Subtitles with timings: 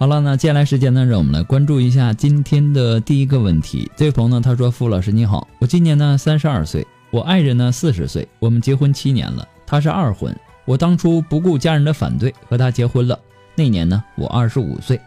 [0.00, 3.90] 好了，那接下来时间呢，让我们来关注一下今天的第一个问题。
[3.96, 10.32] 这位朋友呢，他说：“傅老师你好，我今年呢三十二岁，我爱人呢四十岁，我们结婚七年了，他是二婚。
[10.66, 13.18] 我当初不顾家人的反对和他结婚了。
[13.56, 15.00] 那年呢，我二十五岁，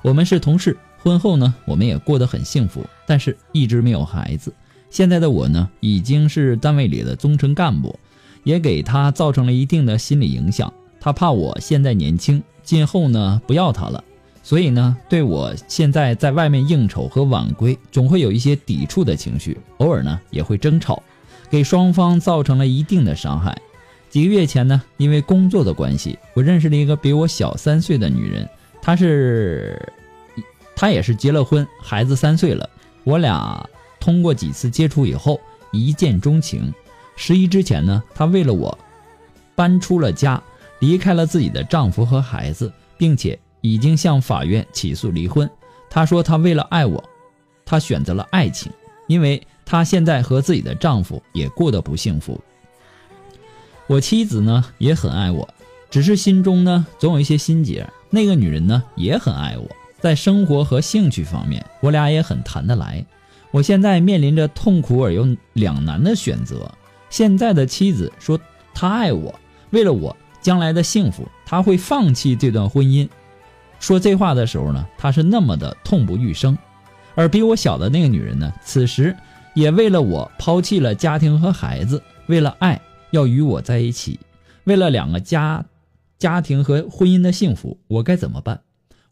[0.00, 0.74] 我们是同事。
[1.02, 4.50] 婚后呢，我们也过得很幸福，但是一直没有孩子。
[4.88, 7.98] 现在的我呢，已经是单位里的中层干部，
[8.44, 10.72] 也给他造成了一定的心理影响。
[10.98, 14.02] 他怕我现在年轻，今后呢不要他了。”
[14.48, 21.02] 所以呢，对我现在在外面应酬和晚归，总会有一些抵触的情绪，偶尔呢也会争吵，
[21.50, 23.60] 给双方造成了一定的伤害。
[24.08, 28.48] 几个月前呢，因为工作的关系，我认识了一个比我小三岁的女人，
[28.80, 29.78] 她是，
[30.74, 32.66] 她也是结了婚，孩子三岁了。
[33.04, 33.68] 我俩
[34.00, 35.38] 通过几次接触以后，
[35.72, 36.72] 一见钟情。
[37.16, 38.78] 十一之前呢，她为了我，
[39.54, 40.42] 搬出了家，
[40.78, 43.38] 离开了自己的丈夫和孩子，并且。
[43.60, 45.48] 已经向法院起诉离婚。
[45.90, 47.02] 她说她为了爱我，
[47.64, 48.70] 她选择了爱情，
[49.06, 52.40] 因为她现在和自己的丈夫也过得不幸福。
[53.86, 55.48] 我妻子呢也很爱我，
[55.90, 57.88] 只是心中呢总有一些心结。
[58.10, 59.66] 那个女人呢也很爱我，
[60.00, 63.04] 在生活和兴趣方面，我俩也很谈得来。
[63.50, 66.70] 我现在面临着痛苦而又两难的选择。
[67.08, 68.38] 现在的妻子说
[68.74, 69.34] 她爱我，
[69.70, 73.08] 为了我将来的幸福，她会放弃这段婚姻。
[73.80, 76.56] 说这话的时候呢，他是那么的痛不欲生，
[77.14, 79.16] 而比我小的那个女人呢，此时
[79.54, 82.80] 也为了我抛弃了家庭和孩子，为了爱
[83.12, 84.18] 要与我在一起，
[84.64, 85.64] 为了两个家、
[86.18, 88.60] 家庭和婚姻的幸福，我该怎么办？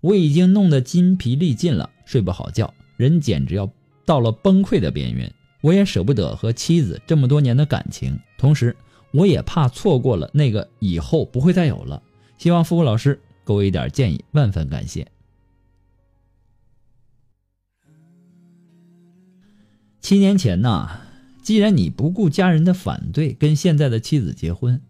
[0.00, 3.70] 我已经弄得筋疲力尽了，睡不好觉，人简直要
[4.04, 5.32] 到了崩溃的边缘。
[5.62, 8.76] 我也舍不得和妻子这么多年的感情，同时
[9.12, 12.00] 我也怕错过了那个以后不会再有了。
[12.38, 13.18] 希望付付老师。
[13.46, 15.06] 给我一点建议，万分感谢。
[20.00, 20.88] 七年前呢，
[21.42, 24.80] 既然你不顾家人的反对跟现在的妻子结婚，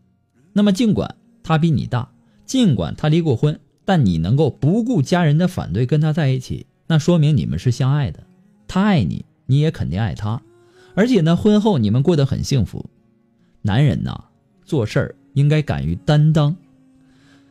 [0.55, 2.11] 那么尽管他比你大，
[2.47, 8.27] 尽管他离过婚，但你能够不顾家人的反对跟他在一起，那说明你们是相爱的。
[8.67, 10.43] 他爱你，你也肯定爱他，
[10.95, 12.89] 而且呢，婚后你们过得很幸福。
[13.63, 14.25] 男人呐，
[14.65, 16.57] 做事儿应该敢于担当。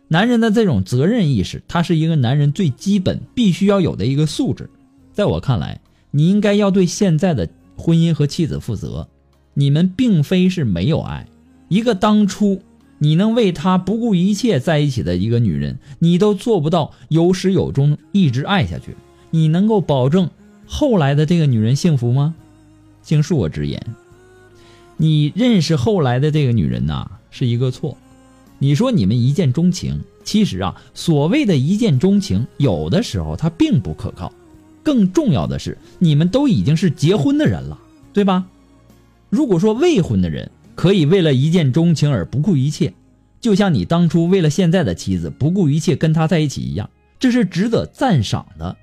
[0.07, 4.69] 男人的这种责任意识，他是一个男人最基本必须要有的一个素质。
[5.13, 9.07] 在我看来，你应该要对现在的婚姻和妻子负责。
[9.53, 11.27] 你们并非是没有爱，
[11.69, 12.61] 一个当初
[12.99, 18.95] 你能为他不顾一切在一起的一个女人，你都做不到有始有终一直爱下去。
[19.31, 20.29] 你能够保证
[20.65, 22.35] 后来的这个女人幸福吗？
[23.01, 23.81] 请恕我直言，
[24.97, 27.97] 你认识后来的这个女人呐，是一个错。
[28.57, 34.31] 你说你们一见钟情，其实啊，所谓的一见钟情，有的时候它并不可靠。
[34.81, 37.77] 更重要的是，你们都已经是结婚的人了，
[38.13, 38.45] 对吧？
[39.29, 42.93] 如果说未婚的人可以为了一见钟情而不顾一切，
[43.41, 48.77] 就像你当初为了现在的妻子不顾一切跟他在一起一样，这是值得赞赏的。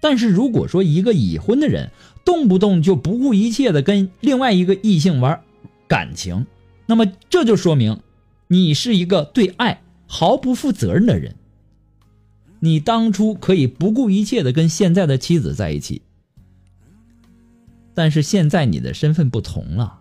[0.00, 1.90] 但是如果说一个已婚的人
[2.24, 5.40] 动不动就不顾一切的跟另外一个异性玩
[5.86, 6.46] 感情，
[6.86, 7.98] 那么这就说明，
[8.48, 11.34] 你是一个对爱毫不负责任的人。
[12.60, 16.02] 你当初可以不顾一切的跟现在的妻子在一起，
[17.94, 20.00] 但是现在你的身份不同了，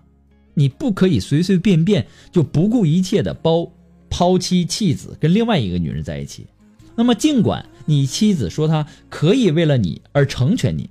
[0.54, 3.72] 你不可以随随便便就不顾一切的包
[4.10, 6.48] 抛妻弃子跟另外一个女人在一起。
[6.96, 10.90] 那么尽管你妻子说她可以为了你而成全你，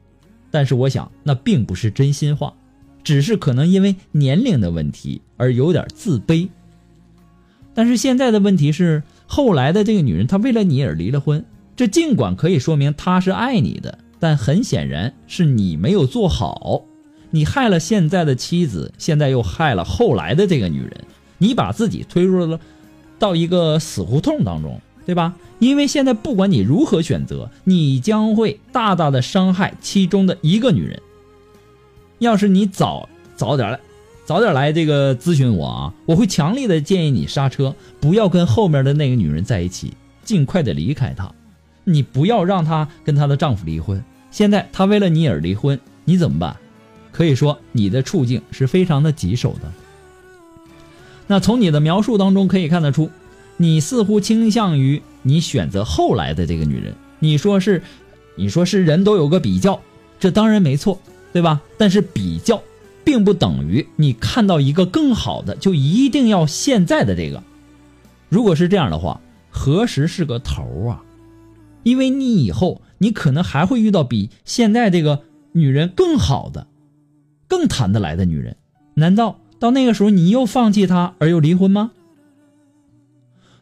[0.50, 2.55] 但是我想那并不是真心话，
[3.03, 6.49] 只是可能因为年龄的问题而有点自卑。
[7.75, 11.44] 但是现在的问题是，后来的这个女人她为了你而离了婚。
[11.76, 16.82] 这尽管可以说明他是爱你的，但很显然是你没有做好，
[17.31, 21.05] 你害了现在的妻子，现在又害了后来的这个女人，
[21.38, 22.61] 你把自己推入了
[23.19, 25.35] 到一个死胡同当中，对吧？
[25.59, 31.03] 因为现在不管你如何选择，你将会大大的伤害其中的一个女人。
[32.21, 33.81] 要是你早早点来，
[34.25, 39.93] 早点来这个咨询我啊，我会强烈的建议你刹车，不要跟后面的那个女人在一起，
[40.25, 41.31] 尽快的离开她。
[41.85, 44.03] 你不要让她跟她的丈夫离婚。
[44.31, 46.56] 现在她为了你而离婚，你怎么办？
[47.12, 49.71] 可以说你的处境是非常的棘手的。
[51.26, 53.11] 那从你的描述当中可以看得出，
[53.59, 56.94] 你似乎倾向于你选择后来的这个女人。
[57.19, 57.82] 你说是，
[58.37, 59.81] 你说是人都有个比较，
[60.19, 60.99] 这当然没错，
[61.32, 61.61] 对吧？
[61.79, 62.62] 但是比较，
[63.05, 67.43] 并不等于你看到一个更好的就一定要现在的这个。
[68.29, 69.21] 如果是这样的话，
[69.51, 71.05] 何时是个头啊？
[71.83, 75.23] 因为你以后你可能还会遇到比现在这个
[75.53, 76.67] 女人更好的、
[77.47, 78.56] 更谈得来的女人，
[78.95, 81.93] 难道到那个时候你又放弃她而又离婚吗？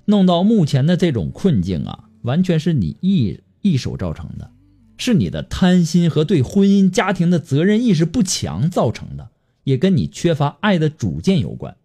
[0.04, 4.50] 弄到目前的这种困境啊，完全是你一一手造成的，
[4.96, 9.30] 是你的贪心和对婚姻家庭的责任意识不强造成的，
[9.64, 11.76] 也跟你缺乏爱的主见有关。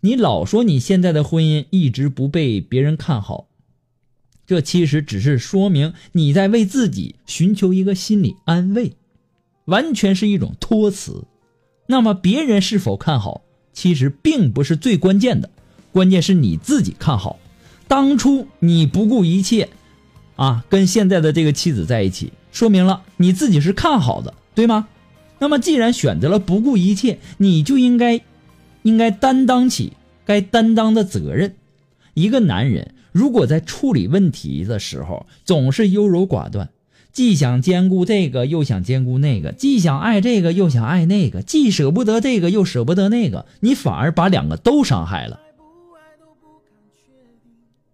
[0.00, 3.48] 你老说你现在的婚姻一直不被别人看好。
[4.44, 8.96] 这其实只是说明你在为自己寻求一个心理安慰，
[9.66, 11.24] 完全是一种托词。
[11.86, 13.42] 那么别人是否看好，
[13.72, 15.48] 其实并不是最关键的，
[15.92, 17.38] 关键是你自己看好。
[17.86, 19.68] 当初你不顾一切，
[20.36, 24.88] 啊，跟现在的这个妻子在一起，说明了你自己是看好的，对吗？
[25.42, 28.20] 那么既然选择了不顾一切，你就应该，
[28.82, 29.94] 应该担当起
[30.24, 31.56] 该担当的责任。
[32.14, 32.94] 一个男人。
[33.10, 36.70] 如果在处理问题的时候总是优柔寡断，
[37.12, 45.40] 既想兼顾这个又想兼顾那个，既想爱这个又想爱那个，既舍不得这个又舍不得那个，你反而把两个都伤害了。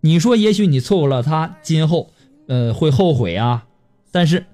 [0.02, 2.12] 你说，也许你错过了他，今后，
[2.46, 3.66] 呃，会后悔啊。
[4.12, 4.44] 但是，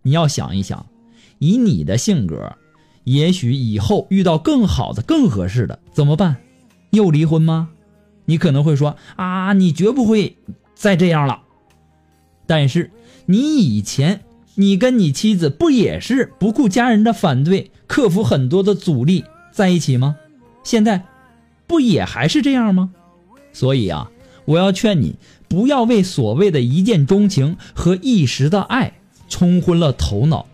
[0.00, 0.86] 你要想一想，
[1.38, 2.56] 以你的性格，
[3.04, 6.36] 也许以后遇到更好的、更合适的，怎么办？
[6.90, 7.70] 又离婚吗？
[8.24, 10.36] 你可能会说啊，你绝不会
[10.74, 11.42] 再这样了。
[12.46, 12.90] 但是
[13.26, 14.22] 你以前，
[14.54, 20.16] 你跟你妻子不也是不顾家人的反对，克服很多的阻力在一起吗？
[20.64, 21.04] 现在
[21.66, 22.90] 不也还是这样吗？
[23.52, 24.10] 所以啊，
[24.44, 25.16] 我要劝你
[25.48, 28.94] 不要为所谓的一见钟情和一时的爱
[29.28, 30.46] 冲昏了头脑。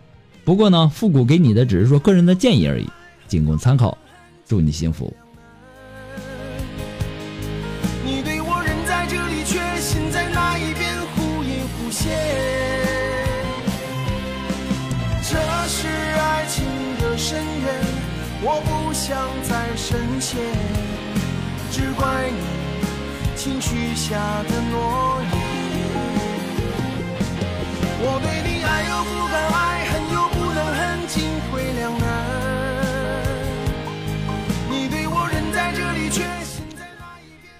[0.45, 2.87] 不过呢，复古给你的只是说个人的建议而已，
[3.27, 3.97] 仅供参考。
[4.47, 5.11] 祝你幸福。
[18.47, 20.39] 我不想再深陷，
[21.71, 22.37] 只怪你
[23.35, 25.44] 情绪下的诺言。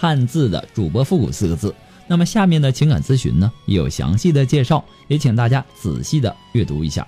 [0.00, 1.74] 汉字的主播复古”四个字。
[2.06, 7.06] 那么下面的情感咨询呢，也有详细的介绍，也请大家仔细的阅读一下。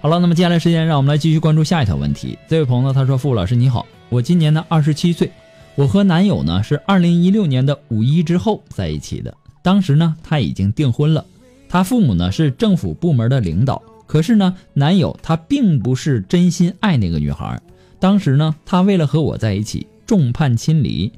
[0.00, 2.38] 好了，那么接下来时间，让我们来继续关注下一条问题。
[2.48, 5.30] 这位朋友，他说：“傅老师你好。”我今年呢二十七岁，
[5.74, 9.34] 我和男友呢是二零一六年的五一之后在一起的。
[9.62, 11.24] 当时呢他已经订婚了，
[11.68, 13.82] 他父母呢是政府部门的领导。
[14.06, 17.60] 可是呢男友他并不是真心爱那个女孩。
[17.98, 21.12] 当时呢他为了和我在一起，众叛亲离，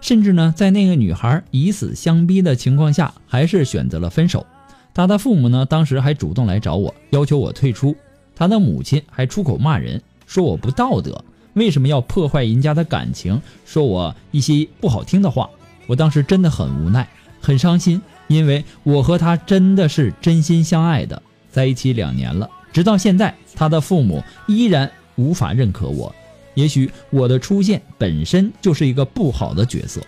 [0.00, 4.46] 甚至呢，在那个女孩以死相逼的情况下，还是选择了分手。
[4.92, 7.94] 他的父母呢，当时还主动来找我，要求我退出。
[8.34, 15.48] 他的母亲还出口骂人，说我不道德，为什么要破坏人家的感情，说我一些不好听的话。
[15.86, 17.08] 我当时真的很无奈，
[17.40, 26.14] 很伤心，因为我和他真的是真心相爱的，在一起两年了，直到现在，他的父母依然无法认可我。
[26.54, 30.00] 也许我的出现本身就是一个不好的角色，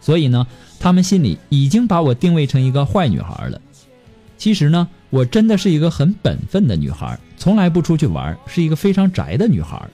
[0.00, 0.46] 所以呢，
[0.78, 3.60] 他们心里已经把我定位成一个坏女孩了。
[4.36, 9.88] 其实呢，我真的是一个很本分的女孩，从来不出去玩，是一个非常宅的女孩。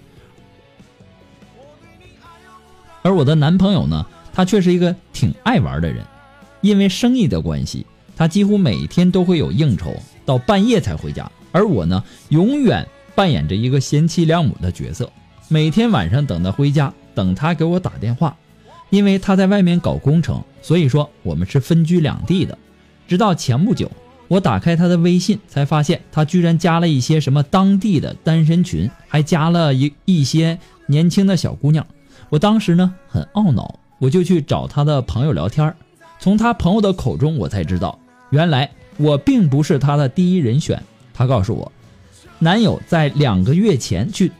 [3.03, 6.05] 而我的男朋友呢，他却是一个挺爱玩的人，
[6.61, 9.95] 因为生意的关系，他几乎每天都会有应酬，
[10.27, 11.31] 到半夜才回家。
[11.51, 15.11] 而我呢，永远扮演着一个贤妻良母的角色。
[15.49, 18.35] 每天晚上等他回家，等他给我打电话，
[18.89, 22.57] 因为他在外面搞工程，所以说我们是分居两地的。
[23.07, 23.91] 直到前不久，
[24.27, 31.87] 我打开他的微信，才发现他居然加了一些什么当地的单身群，还加了一一些年轻的小姑娘。
[32.31, 35.75] 我当时呢很懊恼，我就去找他的朋友聊天
[36.19, 37.99] 从他朋友的口中，我才知道，
[38.31, 40.83] 原来我并不是他的第一人选。
[41.13, 41.71] 他告诉我，
[42.39, 44.33] 男友在两个月前去。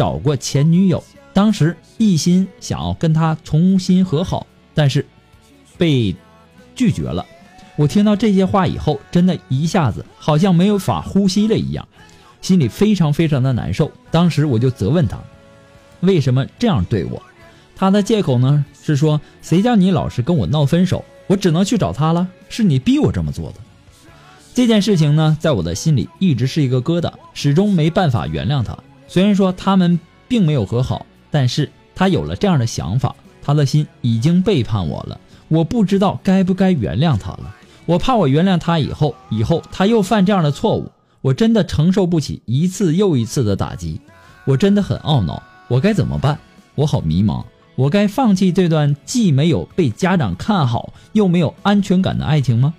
[0.00, 1.04] 找过前女友，
[1.34, 5.04] 当时一心想要跟他重新和好，但是
[5.76, 6.16] 被
[6.74, 7.26] 拒绝了。
[7.76, 11.86] 我听到这些话以后，真的一下子好像没有法呼吸了一样，
[12.40, 13.92] 心里非常非常的难受。
[14.10, 15.18] 当时我就责问他，
[16.00, 17.22] 为什么这样对我？
[17.76, 23.56] 他的借口呢是说，谁叫你老是跟我闹分手，我只能去找他了，是你逼我这么做的。
[24.54, 28.78] 这件事情呢，在我的心里一直是一个疙瘩，始终没办法原谅他。
[29.12, 29.98] 虽然说他们
[30.28, 33.12] 并没有和好，但是他有了这样的想法，
[33.42, 35.18] 他的心已经背叛我了。
[35.48, 37.52] 我不知道该不该原谅他了。
[37.86, 44.00] 我怕我原谅他以后，以后他又犯这样的错误，我真的承受不起一次又一次的打击。
[44.44, 46.38] 我真的很懊恼，我该怎么办？
[46.76, 47.44] 我好迷茫。
[47.74, 52.74] 我该放弃这段既没有被家长看好，又没有安全感的爱情吗？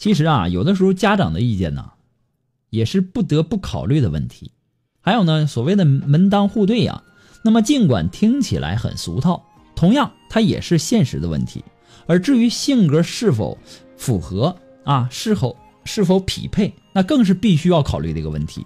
[0.00, 1.90] 其实啊，有的时候家长的意见呢，
[2.70, 4.50] 也是不得不考虑的问题。
[5.02, 7.02] 还有呢，所谓的门当户对呀，
[7.44, 9.44] 那么尽管听起来很俗套，
[9.76, 11.62] 同样它也是现实的问题。
[12.06, 13.58] 而至于性格是否
[13.98, 15.54] 符合啊，是否
[15.84, 18.64] 是否匹配，那更是必须要考虑的一个问题。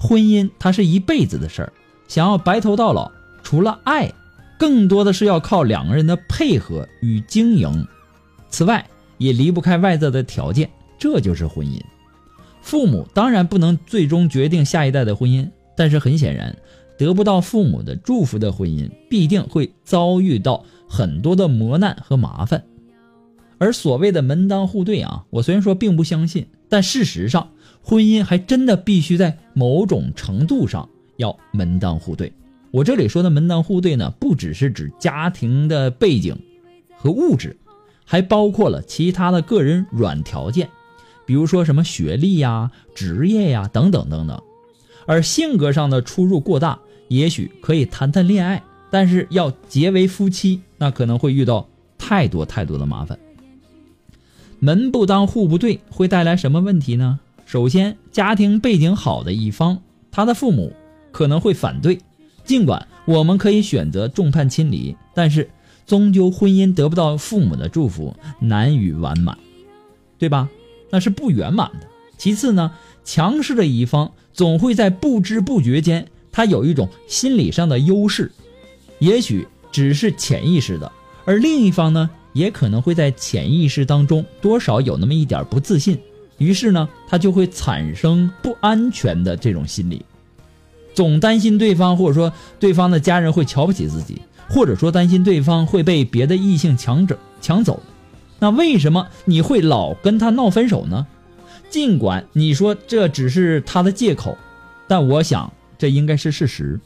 [0.00, 1.72] 婚姻它是一辈子的事儿，
[2.08, 3.08] 想要白头到老，
[3.44, 4.12] 除了爱，
[4.58, 7.86] 更多的是要靠两个人的配合与经营。
[8.50, 8.84] 此外，
[9.22, 11.80] 也离不开外在的条件，这就是婚姻。
[12.60, 16.56] 父母当然不能最终决定下一代的婚姻，但是很显然，
[16.98, 22.64] 得不到父母的祝福的婚姻，必定会遭遇到很多的磨难和麻烦。
[23.58, 27.50] 而所谓的门当户对啊，我虽然说并不相信，但事实上，
[27.80, 32.32] 婚姻还真的必须在某种程度上要门当户对。
[32.72, 36.36] 我这里说的门当户对呢，不只是指家庭的背景
[36.96, 37.56] 和物质。
[38.12, 40.68] 还包括了其他的个人软条件，
[41.24, 44.38] 比如说什么学历呀、职业呀等等等等。
[45.06, 46.78] 而性格上的出入过大，
[47.08, 51.66] 也许可以谈谈恋爱，但是要结为夫妻，那可能会遇到
[51.96, 53.18] 太多太多的麻烦。
[54.58, 57.18] 门不当户不对会带来什么问题呢？
[57.46, 60.74] 首先，家庭背景好的一方，他的父母
[61.12, 61.98] 可能会反对。
[62.44, 65.48] 尽管我们可以选择众叛亲离，但是。
[65.86, 69.36] 终究婚姻得不到父母的祝福，难于完满，
[70.18, 70.48] 对吧？
[70.90, 71.86] 那是不圆满的。
[72.16, 72.72] 其次呢，
[73.04, 78.30] 强势的一方总会在不知不觉间，他有一种心理上的优势，
[78.98, 80.90] 也许只是潜意识的；
[81.24, 85.98] 而另一方呢，也可能会在潜意识当中多少有那么一点不自信，
[86.38, 90.04] 于是呢，他就会产生不安全的这种心理，
[90.94, 94.22] 总担心对方或者说对方的家人会瞧不起自己。
[94.52, 97.82] 或者说担心对方会被别的异性抢走抢走，
[98.38, 101.06] 那为什么你会老跟他闹分手呢？
[101.70, 104.36] 尽管你说这只是他的借口，
[104.86, 106.78] 但我想这应该是事实。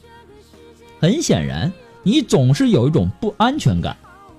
[1.01, 3.97] 很显然，你总是有一种不安全感，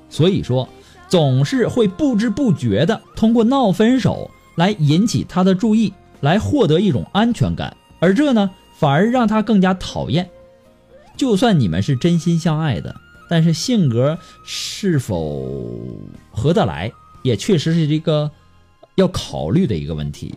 [0.08, 0.66] 所以说
[1.06, 10.30] 总是会不知不觉的通过闹分手来引起他的注意，来获得一种安全感，而这呢反而让他更加讨厌。
[11.14, 12.96] 就算你们是真心相爱的。
[13.28, 15.78] 但是性格是否
[16.30, 16.90] 合得来，
[17.22, 18.30] 也确实是一个
[18.94, 20.34] 要考虑的一个问题，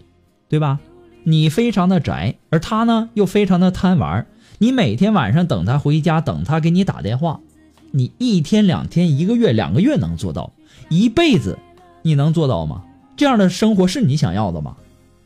[0.50, 0.80] 对吧？
[1.24, 4.26] 你非常的宅，而他呢又非常的贪玩。
[4.58, 7.40] 你每天晚上等他回家，等他给你打电话，
[7.92, 10.52] 你一天两天、一个月两个月能做到，
[10.90, 11.58] 一辈子
[12.02, 12.84] 你能做到吗？
[13.16, 14.78] 这样的生活是你想要的吗？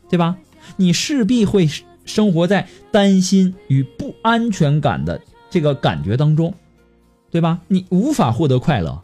[0.08, 0.36] 对吧？
[0.76, 1.68] 你势必会
[2.04, 6.54] 生活在担心与不安全感的这个感觉当中，
[7.30, 7.60] 对吧？
[7.68, 9.02] 你无法获得快乐，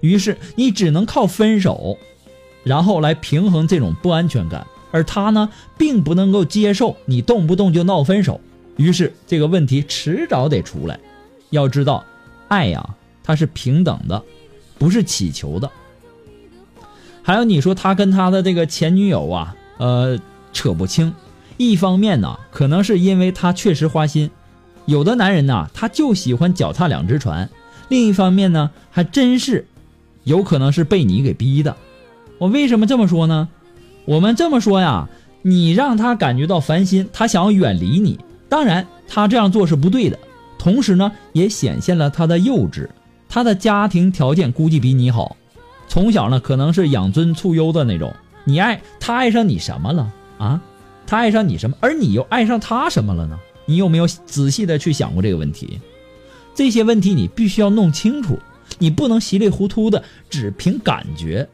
[0.00, 1.98] 于是你只能靠分手，
[2.64, 4.66] 然后来平衡这种不安全感。
[4.92, 8.40] 而他呢，并不能够接受你动不动就闹分手，
[8.76, 10.98] 于是这个问题迟早得出来。
[11.50, 12.04] 要知道，
[12.48, 14.22] 爱呀，它是平等的，
[14.78, 15.70] 不是乞求的。
[17.22, 20.18] 还有你说他跟他的这个前女友啊，呃，
[20.52, 21.14] 扯不清。
[21.56, 24.30] 一方面呢，可能是因为他确实花心，
[24.90, 27.48] 有的男人呢，他就喜欢脚踏两只船；
[27.88, 29.64] 另一方面呢，还真是
[30.24, 31.76] 有可能是被你给逼的。
[32.38, 33.48] 我为什么这么说呢？
[34.04, 35.08] 我们这么说呀，
[35.42, 38.18] 你让他感觉到烦心，他想要远离你。
[38.48, 40.18] 当然，他这样做是不对的，
[40.58, 42.88] 同时呢，也显现了他的幼稚。
[43.28, 45.36] 他的家庭条件估计比你好，
[45.86, 48.12] 从小呢可能是养尊处优的那种。
[48.42, 50.60] 你爱他爱上你什么了啊？
[51.06, 51.76] 他爱上你什么？
[51.78, 53.38] 而你又爱上他什么了呢？
[53.70, 55.80] 你有没有仔细的去想过这个问题？
[56.54, 58.38] 这些问题你必须要弄清楚，
[58.78, 61.48] 你不能稀里糊涂的只凭感觉。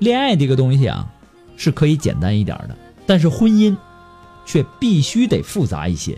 [0.00, 1.14] 恋爱这个东西啊。
[1.60, 3.76] 是可以简单一点的，但是婚姻
[4.46, 6.16] 却必须得复杂一些。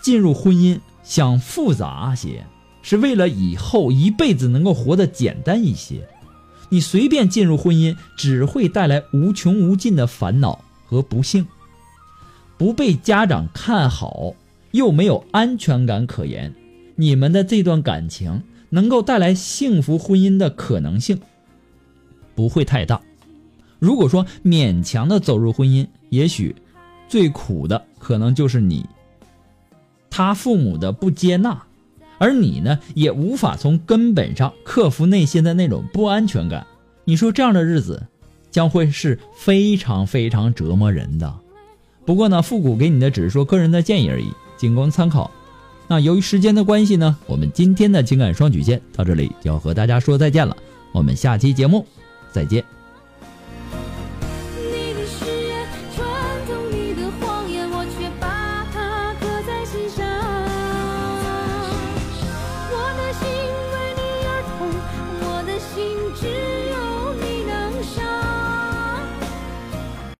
[0.00, 2.46] 进入婚姻想复杂些，
[2.80, 6.08] 是为了以后一辈子能够活得简单一些。
[6.70, 11.46] 你随便进入婚姻，只会带来无穷无尽的烦恼和不幸。
[12.62, 14.34] 不被家长看好，
[14.70, 16.54] 又没有安全感可言，
[16.94, 18.40] 你们的这段感情
[18.70, 21.18] 能够带来幸福婚姻的可能性
[22.36, 23.00] 不会太大。
[23.80, 26.54] 如果说勉强的走入婚姻，也许
[27.08, 28.86] 最苦的可能就是你，
[30.08, 31.60] 他父母的不接纳，
[32.18, 36.64] 而你呢，也无法从根本上克服内心的那种不安全感。
[37.06, 38.06] 你说这样的日子
[38.52, 41.41] 将会是非常非常折磨人的。
[42.04, 45.30] 不过呢，复古给你的只是说个人的建议而已，仅供参考。
[45.88, 50.56] 那由于时间的关系呢，我们今天的情感双曲线到这里就要和大家说再见了。
[50.92, 51.86] 我们下期节目
[52.32, 52.81] 再见。